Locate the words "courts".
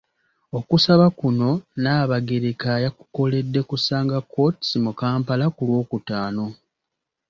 4.31-4.69